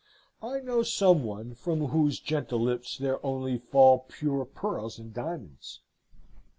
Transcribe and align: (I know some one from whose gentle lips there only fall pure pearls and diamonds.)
(I 0.41 0.61
know 0.61 0.81
some 0.81 1.23
one 1.23 1.53
from 1.53 1.85
whose 1.89 2.19
gentle 2.19 2.59
lips 2.59 2.97
there 2.97 3.23
only 3.23 3.59
fall 3.59 4.05
pure 4.07 4.45
pearls 4.45 4.97
and 4.97 5.13
diamonds.) 5.13 5.81